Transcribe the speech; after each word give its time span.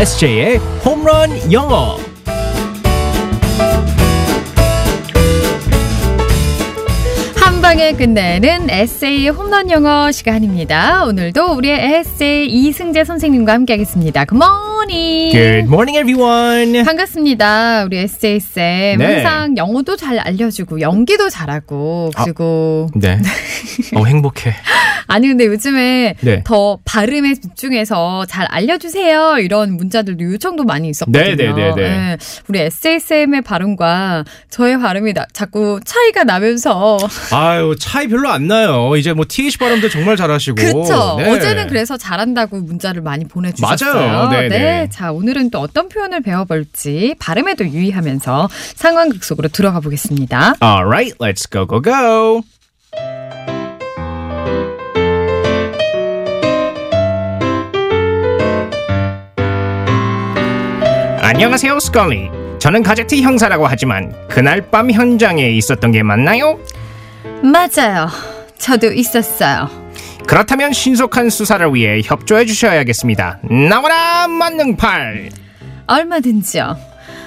SJ의 0.00 0.56
홈런 0.82 1.52
영어. 1.52 1.98
한 7.36 7.60
방에 7.60 7.92
끝내는 7.92 8.70
에세이 8.70 9.28
홈런 9.28 9.70
영어 9.70 10.10
시간입니다. 10.10 11.04
오늘도 11.04 11.52
우리의 11.52 11.96
에세이 11.98 12.46
이승재 12.46 13.04
선생님과 13.04 13.52
함께하겠습니다. 13.52 14.24
굿모닝. 14.24 15.32
Good 15.32 15.66
morning, 15.66 15.98
everyone. 15.98 16.82
반갑습니다. 16.82 17.84
우리 17.84 17.98
에세이 17.98 18.40
쌤. 18.40 18.96
네. 18.96 19.22
항상 19.22 19.58
영어도 19.58 19.96
잘 19.96 20.18
알려주고 20.18 20.80
연기도 20.80 21.28
잘하고 21.28 22.10
그리고 22.16 22.86
네. 22.94 23.18
어, 23.94 24.06
행복해. 24.06 24.54
아니 25.10 25.28
근데 25.28 25.46
요즘에 25.46 26.14
네. 26.20 26.42
더 26.44 26.78
발음에 26.84 27.34
집중해서 27.34 28.26
잘 28.26 28.46
알려주세요 28.46 29.38
이런 29.40 29.76
문자들도 29.76 30.24
요청도 30.24 30.64
많이 30.64 30.88
있었거든요. 30.88 31.24
네, 31.24 31.34
네, 31.36 31.52
네, 31.52 31.72
네. 31.74 32.16
우리 32.48 32.60
에세이쌤의 32.60 33.42
발음과 33.42 34.24
저의 34.50 34.78
발음이 34.78 35.12
나- 35.14 35.26
자꾸 35.32 35.80
차이가 35.84 36.24
나면서 36.24 36.98
아유, 37.32 37.74
차이 37.78 38.06
별로 38.08 38.28
안 38.30 38.46
나요. 38.46 38.96
이제 38.96 39.12
뭐 39.12 39.24
TH 39.28 39.58
발음도 39.58 39.88
정말 39.88 40.16
잘하시고. 40.16 40.54
그쵸. 40.56 41.16
네. 41.18 41.30
어제는 41.30 41.66
그래서 41.68 41.96
잘한다고 41.96 42.60
문자를 42.60 43.02
많이 43.02 43.26
보내주셨어요. 43.26 43.94
맞아요. 43.94 44.28
네, 44.30 44.48
네. 44.48 44.88
자, 44.90 45.12
오늘은 45.12 45.50
또 45.50 45.58
어떤 45.60 45.88
표현을 45.88 46.20
배워볼지 46.22 47.16
발음에도 47.18 47.66
유의하면서 47.66 48.48
상황극 48.76 49.24
속으로 49.24 49.48
들어가 49.48 49.80
보겠습니다. 49.80 50.54
Alright, 50.62 51.16
let's 51.18 51.50
go, 51.50 51.66
go, 51.66 51.82
go. 51.82 52.42
안녕하세요, 61.42 61.80
스컬리. 61.80 62.28
저는 62.58 62.82
가제트 62.82 63.16
형사라고 63.22 63.66
하지만 63.66 64.12
그날 64.28 64.60
밤 64.70 64.90
현장에 64.90 65.48
있었던 65.52 65.90
게 65.90 66.02
맞나요? 66.02 66.58
맞아요. 67.42 68.10
저도 68.58 68.92
있었어요. 68.92 69.70
그렇다면 70.26 70.74
신속한 70.74 71.30
수사를 71.30 71.66
위해 71.74 72.02
협조해 72.04 72.44
주셔야겠습니다. 72.44 73.38
나와라 73.70 74.28
만능팔. 74.28 75.30
얼마든지요. 75.86 76.76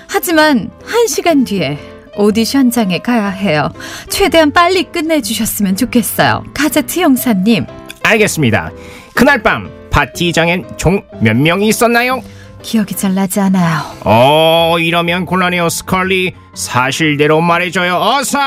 하지만 0.07 0.69
한 0.85 1.07
시간 1.07 1.43
뒤에 1.43 1.79
오디션장에 2.15 2.99
가야 2.99 3.29
해요. 3.29 3.73
최대한 4.09 4.51
빨리 4.51 4.83
끝내주셨으면 4.83 5.75
좋겠어요. 5.75 6.43
가제트 6.53 6.99
형사님. 6.99 7.65
알겠습니다. 8.03 8.69
그날 9.15 9.41
밤 9.41 9.71
파티장엔 9.89 10.77
총 10.77 11.01
몇 11.19 11.35
명이 11.35 11.67
있었나요? 11.67 12.21
기억이 12.63 12.95
잘 12.95 13.13
나지 13.13 13.39
않아요. 13.39 13.81
어 14.05 14.77
이러면 14.79 15.25
곤란해요 15.25 15.69
스컬리 15.69 16.33
사실대로 16.55 17.41
말해줘요 17.41 17.95
어서 17.95 18.39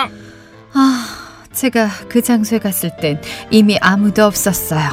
제가 1.53 1.89
그 2.09 2.21
장소에 2.21 2.59
갔을 2.59 2.91
땐 3.01 3.21
이미 3.51 3.79
아무도 3.81 4.25
없었어요. 4.27 4.91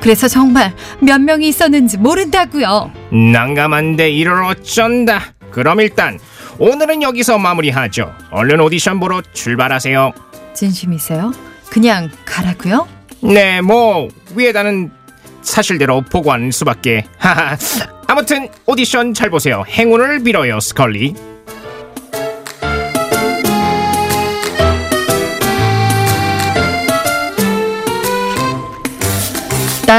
그래서 0.00 0.28
정말 0.28 0.74
몇 1.00 1.20
명이 1.20 1.48
있었는지 1.48 1.96
모른다고요. 1.96 2.92
난감한데 3.32 4.10
이를 4.10 4.42
어쩐다 4.44 5.20
그럼 5.50 5.80
일단 5.80 6.18
오늘은 6.58 7.02
여기서 7.02 7.38
마무리하죠 7.38 8.12
얼른 8.30 8.60
오디션 8.60 9.00
보러 9.00 9.22
출발하세요 9.32 10.12
진심이세요? 10.54 11.32
그냥 11.70 12.10
가라고요? 12.26 12.86
네 13.22 13.60
뭐 13.62 14.08
위에다는 14.34 14.90
사실대로 15.42 16.00
보고하는 16.02 16.50
수밖에. 16.50 17.04
하하. 17.18 17.56
아무튼 18.06 18.48
오디션 18.66 19.14
잘 19.14 19.30
보세요. 19.30 19.64
행운을 19.68 20.22
빌어요 20.22 20.60
스컬리 20.60 21.14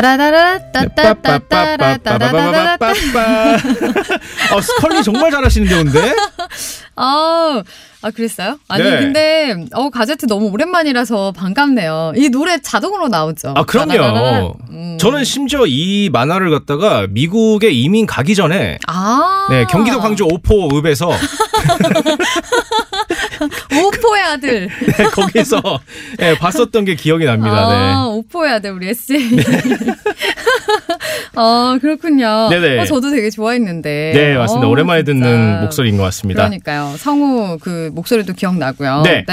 따라라라 0.03 0.59
따따따따라 0.73 1.97
따라라라따 1.97 2.91
어, 4.53 4.61
스컬리 4.61 5.01
정말 5.01 5.31
잘하시는데 5.31 5.75
근데 5.75 6.13
아, 6.97 7.63
아 8.01 8.11
그랬어요? 8.11 8.59
아니 8.67 8.83
네. 8.83 8.99
근데 8.99 9.65
어 9.71 9.89
가제트 9.89 10.25
너무 10.27 10.49
오랜만이라서 10.49 11.31
반갑네요. 11.31 12.13
이 12.17 12.27
노래 12.27 12.59
자동으로 12.61 13.07
나오죠. 13.07 13.53
아, 13.55 13.63
그럼요. 13.63 14.57
음. 14.71 14.97
저는 14.99 15.23
심지어 15.23 15.65
이 15.65 16.09
만화를 16.11 16.51
갖다가 16.51 17.07
미국에 17.09 17.71
이민 17.71 18.05
가기 18.05 18.35
전에 18.35 18.79
아 18.87 19.47
네, 19.49 19.65
경기도 19.69 20.01
광주 20.01 20.25
오포읍에서 20.25 21.11
오포의 23.81 24.23
아들. 24.23 24.67
네, 24.97 25.03
거기서 25.05 25.61
네, 26.17 26.37
봤었던 26.37 26.85
게 26.85 26.95
기억이 26.95 27.25
납니다. 27.25 27.55
아, 27.55 28.05
오포의 28.07 28.51
아들 28.53 28.71
우리 28.71 28.89
에세이. 28.89 29.37
아 31.35 31.77
그렇군요. 31.81 32.49
네네. 32.49 32.79
어, 32.79 32.85
저도 32.85 33.11
되게 33.11 33.29
좋아했는데. 33.29 34.11
네. 34.13 34.29
네, 34.29 34.37
맞습니다. 34.37 34.67
어, 34.67 34.69
오랜만에 34.69 35.03
진짜. 35.03 35.25
듣는 35.25 35.61
목소리인 35.61 35.97
것 35.97 36.03
같습니다. 36.03 36.41
그러니까요. 36.43 36.95
성우 36.97 37.57
그 37.61 37.91
목소리도 37.93 38.33
기억나고요. 38.33 39.03
네. 39.03 39.25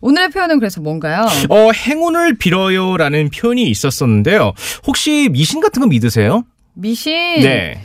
오늘의 0.00 0.30
표현은 0.30 0.58
그래서 0.58 0.80
뭔가요? 0.80 1.26
어, 1.48 1.70
행운을 1.72 2.38
빌어요라는 2.38 3.30
표현이 3.30 3.68
있었었는데요. 3.70 4.52
혹시 4.86 5.28
미신 5.30 5.60
같은 5.60 5.80
거 5.80 5.86
믿으세요? 5.88 6.44
미신. 6.74 7.12
네. 7.40 7.80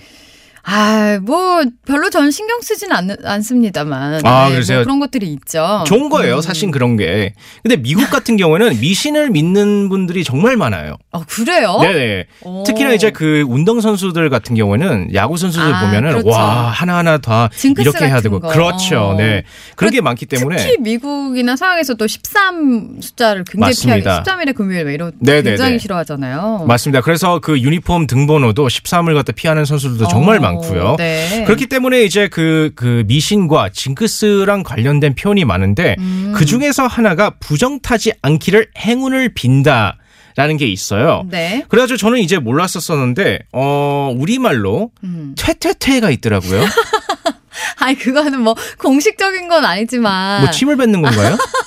아, 0.63 1.19
뭐 1.21 1.63
별로 1.85 2.09
전 2.09 2.29
신경 2.31 2.61
쓰진 2.61 2.91
않, 2.91 3.15
않습니다만. 3.23 4.25
아, 4.25 4.47
네, 4.47 4.53
그러세요? 4.53 4.79
뭐 4.79 4.83
그런 4.83 4.99
것들이 4.99 5.27
있죠. 5.33 5.83
좋은 5.87 6.09
거예요, 6.09 6.35
음. 6.37 6.41
사실 6.41 6.69
그런 6.71 6.97
게. 6.97 7.33
근데 7.63 7.77
미국 7.77 8.09
같은 8.09 8.37
경우에는 8.37 8.79
미신을 8.79 9.31
믿는 9.31 9.89
분들이 9.89 10.23
정말 10.23 10.57
많아요. 10.57 10.97
아, 11.11 11.23
그래요? 11.27 11.79
네네. 11.81 12.25
오. 12.43 12.63
특히나 12.63 12.93
이제 12.93 13.11
그 13.11 13.43
운동 13.47 13.81
선수들 13.81 14.29
같은 14.29 14.55
경우에는 14.55 15.13
야구 15.13 15.37
선수들 15.37 15.73
아, 15.73 15.81
보면은 15.81 16.11
그렇죠. 16.11 16.29
와, 16.29 16.69
하나하나 16.69 17.17
다 17.17 17.49
이렇게 17.79 18.05
해야 18.05 18.21
되고. 18.21 18.39
거. 18.39 18.47
그렇죠. 18.49 19.09
어. 19.09 19.13
네. 19.15 19.43
그런 19.75 19.91
게 19.91 19.97
그리고 19.97 20.03
많기 20.03 20.25
때문에. 20.25 20.57
특히 20.57 20.77
미국이나 20.77 21.55
서양에서 21.55 21.95
또 21.95 22.07
13 22.07 22.97
숫자를 23.01 23.43
굉장히. 23.45 24.01
피하게 24.01 24.03
13일의 24.03 24.55
금요일 24.55 24.85
막 24.85 24.91
이런 24.91 25.11
네네네. 25.19 25.49
굉장히 25.51 25.79
싫어하잖아요. 25.79 26.65
맞습니다. 26.67 27.01
그래서 27.01 27.39
그 27.39 27.59
유니폼 27.59 28.07
등번호도 28.07 28.67
13을 28.67 29.13
갖다 29.15 29.31
피하는 29.33 29.65
선수들도 29.65 30.07
정말 30.07 30.37
어, 30.37 30.41
많고요. 30.53 30.95
네. 30.97 31.43
그렇기 31.45 31.67
때문에 31.67 32.03
이제 32.03 32.27
그, 32.27 32.71
그 32.75 33.03
미신과 33.07 33.69
징크스랑 33.73 34.63
관련된 34.63 35.15
표현이 35.15 35.45
많은데 35.45 35.95
음. 35.99 36.33
그 36.35 36.45
중에서 36.45 36.87
하나가 36.87 37.31
부정타지 37.39 38.13
않기를 38.21 38.69
행운을 38.77 39.33
빈다. 39.33 39.97
라는 40.37 40.55
게 40.55 40.65
있어요. 40.65 41.25
네. 41.29 41.65
그래가지고 41.67 41.97
저는 41.97 42.19
이제 42.19 42.39
몰랐었었는데, 42.39 43.39
어, 43.51 44.13
우리말로 44.17 44.91
음. 45.03 45.35
퇴퇴퇴가 45.37 46.09
있더라고요. 46.09 46.63
아니 47.79 47.97
그거는 47.97 48.39
뭐 48.41 48.55
공식적인 48.79 49.47
건 49.47 49.65
아니지만 49.65 50.41
뭐 50.41 50.51
침을 50.51 50.77
뱉는 50.77 51.01
건가요? 51.01 51.37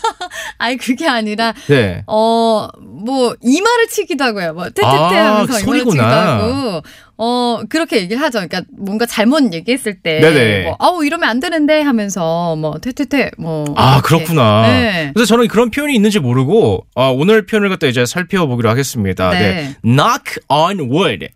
아니 0.64 0.78
그게 0.78 1.06
아니라 1.06 1.52
네. 1.68 2.02
어, 2.06 2.68
뭐, 2.80 3.36
이마를 3.42 3.86
치기도 3.88 4.24
하고요. 4.24 4.54
뭐, 4.54 4.64
테테테 4.64 4.86
아, 4.86 5.34
하면서 5.34 5.60
이마를 5.60 5.84
치기도. 5.84 6.02
하고, 6.02 6.82
어, 7.18 7.60
그렇게 7.68 7.98
얘기를 7.98 8.20
하죠. 8.22 8.38
그러니까 8.38 8.62
뭔가 8.72 9.04
잘못 9.04 9.52
얘기했을 9.52 10.00
때, 10.00 10.20
네네. 10.20 10.62
뭐, 10.64 10.76
아우, 10.78 11.04
이러면 11.04 11.28
안 11.28 11.38
되는데 11.38 11.82
하면서, 11.82 12.56
뭐, 12.56 12.78
테테테, 12.78 13.32
뭐. 13.36 13.66
아, 13.76 13.96
이렇게. 13.96 14.08
그렇구나. 14.08 14.62
네. 14.68 15.10
그래서 15.14 15.28
저는 15.28 15.48
그런 15.48 15.70
표현이 15.70 15.94
있는지 15.94 16.18
모르고, 16.18 16.86
어, 16.94 17.12
오늘 17.12 17.44
표현을 17.44 17.68
갖다 17.68 17.86
이제 17.86 18.06
살펴보기로 18.06 18.70
하겠습니다. 18.70 19.30
네. 19.30 19.38
네. 19.38 19.76
knock 19.84 20.38
on 20.48 20.80
wood. 20.90 21.28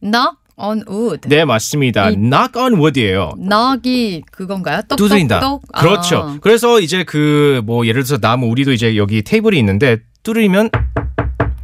knock 0.00 0.39
on 0.60 0.84
wood. 0.88 1.28
네, 1.28 1.44
맞습니다. 1.44 2.10
이- 2.10 2.16
knock 2.16 2.60
on 2.60 2.74
wood이에요. 2.74 3.32
knock이 3.38 4.22
그건가요? 4.30 4.82
똑, 4.88 4.96
두드린다. 4.96 5.40
똑, 5.40 5.62
똑? 5.62 5.72
그렇죠. 5.80 6.16
아. 6.18 6.38
그래서 6.40 6.80
이제 6.80 7.04
그, 7.04 7.62
뭐, 7.64 7.86
예를 7.86 8.02
들어서 8.04 8.20
나무, 8.20 8.46
우리도 8.48 8.72
이제 8.72 8.96
여기 8.96 9.22
테이블이 9.22 9.58
있는데, 9.58 9.98
뚜드리면 10.22 10.70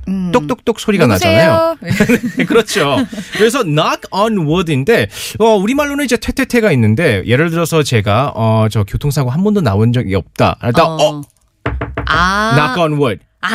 음. 0.08 0.30
똑똑똑 0.32 0.78
소리가 0.78 1.06
누구세요? 1.06 1.32
나잖아요. 1.32 1.76
네, 2.38 2.44
그렇죠. 2.44 2.96
그래서 3.32 3.64
knock 3.64 4.02
on 4.12 4.38
wood인데 4.46 5.08
어 5.40 5.56
우리말로는 5.56 6.04
이제 6.04 6.16
퇴퇴퇴가 6.16 6.70
있는데 6.72 7.24
예를 7.26 7.50
들어서 7.50 7.82
제가 7.82 8.32
어 8.36 8.68
저 8.70 8.84
교통사고 8.84 9.30
한 9.30 9.42
번도 9.42 9.62
나온 9.62 9.92
적이 9.92 10.14
없다. 10.14 10.56
그러다 10.60 10.84
어, 10.84 10.96
어. 11.16 11.22
아. 12.08 12.52
knock 12.54 12.80
on 12.82 12.92
wood. 13.00 13.18
아, 13.42 13.48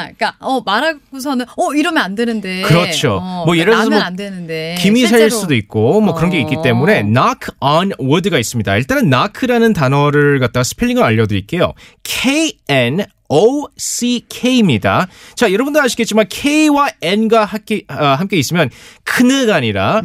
그러니까 0.00 0.34
어 0.40 0.60
말하고서는 0.60 1.46
어 1.56 1.74
이러면 1.74 2.02
안 2.02 2.14
되는데. 2.14 2.62
그렇죠. 2.62 3.18
어, 3.22 3.44
뭐 3.46 3.56
예를 3.56 3.72
들어서 3.72 3.88
나면 3.88 3.98
뭐안 3.98 4.16
되는데. 4.16 4.76
김이 4.78 5.06
셀. 5.06 5.30
수도 5.30 5.54
있고 5.54 6.00
뭐 6.00 6.14
그런 6.14 6.30
게 6.30 6.40
있기 6.40 6.56
어. 6.56 6.62
때문에 6.62 7.02
knock 7.02 7.54
on 7.60 7.92
wood가 8.00 8.38
있습니다. 8.38 8.76
일단은 8.76 9.08
knock라는 9.08 9.72
단어를 9.72 10.40
갖다가 10.40 10.64
스펠링을 10.64 11.02
알려드릴게요. 11.02 11.72
K 12.02 12.58
N 12.68 13.04
O-C-K입니다. 13.28 15.06
자, 15.36 15.50
여러분도 15.50 15.80
아시겠지만 15.80 16.26
K와 16.28 16.90
N가 17.00 17.46
함께, 17.46 17.82
아, 17.88 18.08
함께 18.08 18.36
있으면 18.36 18.68
크느가 19.04 19.56
아니라 19.56 20.02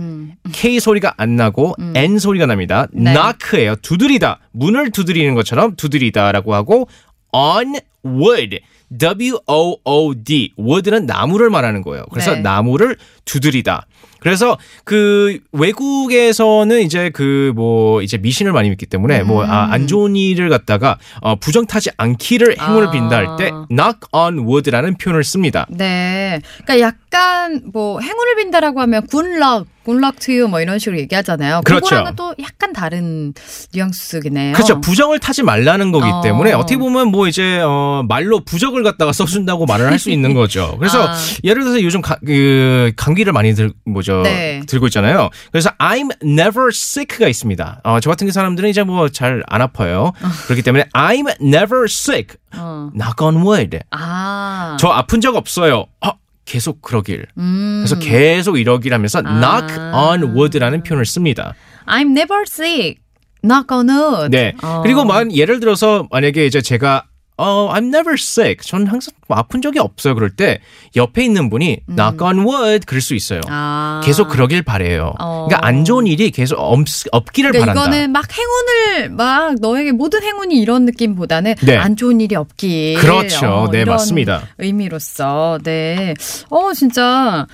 K 0.54 0.80
소리가 0.80 1.16
안 1.18 1.36
나고 1.36 1.76
N 1.94 2.20
소리가 2.20 2.46
납니다. 2.46 2.88
네. 2.94 3.14
knock예요. 3.14 3.76
두드리다. 3.82 4.40
문을 4.54 4.92
두드리는 4.92 5.34
것처럼 5.36 5.76
두드리다라고 5.76 6.56
하고 6.56 6.88
on 7.34 7.76
wood. 8.06 8.60
W-O-O-D. 8.98 10.54
wood는 10.58 11.06
나무를 11.06 11.50
말하는 11.50 11.82
거예요. 11.82 12.06
그래서 12.12 12.34
네. 12.36 12.42
나무를 12.42 12.96
두드리다. 13.26 13.86
그래서 14.20 14.58
그 14.84 15.40
외국에서는 15.52 16.82
이제 16.82 17.10
그 17.12 17.52
뭐 17.56 18.02
이제 18.02 18.18
미신을 18.18 18.52
많이 18.52 18.70
믿기 18.70 18.86
때문에 18.86 19.24
뭐 19.24 19.44
아, 19.46 19.70
안 19.72 19.88
좋은 19.88 20.16
일을 20.16 20.50
갖다가 20.50 20.98
어, 21.22 21.36
부정 21.36 21.66
타지 21.66 21.90
않기를 21.98 22.58
행운을 22.60 22.88
아. 22.88 22.92
빈다 22.92 23.16
할 23.16 23.38
때 23.38 23.52
knock 23.70 24.00
on 24.12 24.40
wood라는 24.40 24.98
표현을 24.98 25.24
씁니다. 25.24 25.66
네. 25.70 26.42
그러니까 26.66 26.80
약간 26.88 27.62
뭐 27.72 28.00
행운을 28.00 28.36
빈다라고 28.38 28.82
하면 28.82 29.06
굿럭, 29.08 29.68
굿럭 29.86 30.20
투유 30.20 30.48
뭐 30.48 30.62
이런 30.62 30.78
식으로 30.80 31.00
얘기하잖아요. 31.00 31.62
그렇죠. 31.64 31.84
그거랑은 31.86 32.16
또 32.16 32.36
약간 32.42 32.74
다른 32.74 33.34
뉘앙스겠네요. 33.74 34.54
그렇죠. 34.54 34.82
부정을 34.82 35.20
타지 35.20 35.44
말라는 35.44 35.92
거기 35.92 36.10
어. 36.10 36.22
때문에 36.22 36.52
어 36.54 36.60
떻게 36.62 36.78
보면 36.78 37.08
뭐 37.10 37.28
이제 37.28 37.62
어 37.64 37.87
말로 38.08 38.40
부적을 38.42 38.84
갖다가 38.84 39.12
써준다고 39.12 39.66
말을 39.66 39.86
할 39.88 39.98
수 40.00 40.10
있는 40.12 40.34
거죠. 40.34 40.76
그래서 40.80 41.08
아. 41.08 41.16
예를 41.44 41.64
들어서 41.64 41.82
요즘 41.82 42.02
가, 42.02 42.18
그 42.26 42.92
감기를 42.96 43.34
많이 43.34 43.54
들 43.56 43.74
뭐죠 43.86 44.22
네. 44.24 44.62
들고 44.68 44.88
있잖아요. 44.88 45.30
그래서 45.52 45.70
I'm 45.80 46.12
never 46.24 46.68
sick가 46.72 47.28
있습니다. 47.28 47.82
어, 47.84 48.00
저 48.00 48.10
같은 48.10 48.30
사람들은 48.32 48.70
이제 48.70 48.84
뭐 48.84 49.10
잘 49.10 49.44
안 49.48 49.62
아파요. 49.62 50.12
그렇기 50.46 50.62
때문에 50.62 50.86
I'm 50.94 51.34
never 51.42 51.86
sick. 51.86 52.38
어. 52.56 52.90
Knock 52.96 53.26
on 53.26 53.38
wood. 53.46 53.80
아. 53.92 54.78
저 54.80 54.90
아픈 54.90 55.20
적 55.22 55.36
없어요. 55.36 55.86
어, 56.06 56.12
계속 56.46 56.82
그러길. 56.82 57.26
음. 57.38 57.84
그래서 57.86 58.00
계속 58.00 58.58
이러길 58.60 58.94
하면서 58.94 59.20
아. 59.26 59.40
knock 59.40 59.78
on 59.94 60.36
wood라는 60.36 60.84
표현을 60.84 61.06
씁니다. 61.06 61.56
I'm 61.88 62.12
never 62.18 62.44
sick. 62.48 62.98
Knock 63.44 63.76
on 63.76 63.90
wood. 63.90 64.30
네. 64.30 64.54
어. 64.62 64.82
그리고 64.84 65.06
만 65.06 65.34
예를 65.36 65.60
들어서 65.60 66.08
만약에 66.12 66.46
이제 66.46 66.62
제가 66.62 67.04
어, 67.38 67.72
I'm 67.72 67.86
never 67.94 68.16
sick. 68.16 68.66
전 68.66 68.88
항상 68.88 69.14
뭐 69.28 69.38
아픈 69.38 69.62
적이 69.62 69.80
없어요. 69.80 70.16
그럴 70.16 70.32
때 70.32 70.60
옆에 70.96 71.24
있는 71.24 71.50
분이 71.50 71.82
knock 71.88 72.26
on 72.26 72.40
wood 72.40 72.86
그럴 72.88 73.00
수 73.02 73.14
있어요. 73.14 73.40
음. 73.46 73.50
아. 73.52 74.02
계속 74.04 74.28
그러길 74.30 74.64
바래요. 74.64 75.14
어. 75.20 75.46
그러니까 75.48 75.68
안 75.68 75.86
좋은 75.86 76.08
일이 76.08 76.32
계속 76.32 76.56
없, 76.60 76.80
없기를 77.12 77.52
그러니까 77.52 77.74
바란다. 77.74 77.96
이거는 77.96 78.12
막 78.12 78.26
행운을 78.36 79.10
막 79.12 79.56
너에게 79.60 79.92
모든 79.92 80.24
행운이 80.24 80.56
이런 80.60 80.86
느낌보다는 80.86 81.56
네. 81.62 81.78
안 81.78 81.96
좋은 81.96 82.20
일이 82.22 82.36
없길. 82.36 82.96
그렇죠. 83.00 83.70
네, 83.72 83.82
이런 83.82 83.94
맞습니다. 83.96 84.42
의미로서 84.58 85.60
네. 85.64 86.16
어 86.50 86.74
진짜 86.74 87.46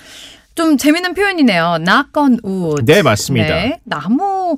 좀 0.56 0.78
재밌는 0.78 1.14
표현이네요. 1.14 1.78
on 2.16 2.40
wood. 2.46 2.86
네, 2.86 3.02
맞습니다. 3.02 3.48
네. 3.48 3.80
나무 3.84 4.56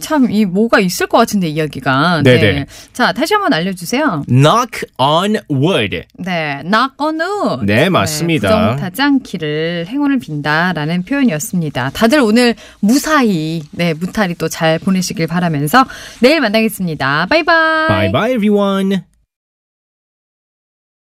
참 0.00 0.26
이 0.30 0.44
뭐가 0.44 0.80
있을 0.80 1.06
것 1.06 1.18
같은데 1.18 1.48
이야기가. 1.48 2.22
네네. 2.24 2.66
자 2.92 3.12
다시 3.12 3.34
한번 3.34 3.52
알려 3.52 3.72
주세요. 3.72 4.24
knock 4.28 4.82
on 4.98 5.36
wood. 5.50 6.02
네, 6.18 6.62
knock 6.64 6.94
on 6.98 7.20
wood. 7.20 7.66
네, 7.66 7.88
맞습니다. 7.88 8.48
부정 8.48 8.76
타지 8.76 9.02
않기를 9.02 9.86
행운을 9.88 10.18
빈다라는 10.18 11.04
표현이었습니다. 11.04 11.90
다들 11.90 12.20
오늘 12.20 12.54
무사히 12.80 13.62
네 13.70 13.94
무탈이 13.94 14.34
또 14.34 14.48
잘 14.48 14.78
보내시길 14.78 15.26
바라면서 15.26 15.84
내일 16.20 16.40
만나겠습니다. 16.40 17.26
바이바이. 17.28 17.88
Bye 17.88 18.12
bye 18.12 18.32
everyone. 18.32 19.15